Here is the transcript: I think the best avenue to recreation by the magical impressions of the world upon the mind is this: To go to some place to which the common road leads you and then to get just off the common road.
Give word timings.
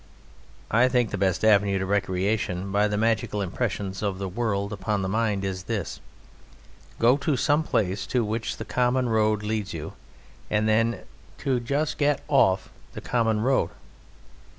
I 0.71 0.87
think 0.89 1.11
the 1.11 1.17
best 1.19 1.45
avenue 1.45 1.77
to 1.77 1.85
recreation 1.85 2.71
by 2.71 2.87
the 2.87 2.97
magical 2.97 3.39
impressions 3.39 4.01
of 4.01 4.17
the 4.17 4.27
world 4.27 4.73
upon 4.73 5.03
the 5.03 5.07
mind 5.07 5.45
is 5.45 5.65
this: 5.65 5.97
To 6.95 6.97
go 6.97 7.17
to 7.17 7.37
some 7.37 7.61
place 7.61 8.07
to 8.07 8.25
which 8.25 8.57
the 8.57 8.65
common 8.65 9.09
road 9.09 9.43
leads 9.43 9.75
you 9.75 9.93
and 10.49 10.67
then 10.67 11.01
to 11.37 11.59
get 11.59 11.67
just 11.67 12.01
off 12.27 12.71
the 12.93 13.01
common 13.01 13.41
road. 13.41 13.69